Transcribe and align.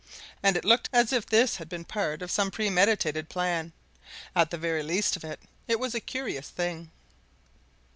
And 0.41 0.57
it 0.57 0.65
looked 0.65 0.89
as 0.91 1.13
if 1.13 1.27
this 1.27 1.57
had 1.57 1.69
been 1.69 1.85
part 1.85 2.23
of 2.23 2.31
some 2.31 2.49
premeditated 2.49 3.29
plan: 3.29 3.71
at 4.35 4.49
the 4.49 4.57
very 4.57 4.81
least 4.81 5.15
of 5.15 5.23
it, 5.23 5.39
it 5.67 5.79
was 5.79 5.93
a 5.93 5.99
curious 5.99 6.49
thing. 6.49 6.89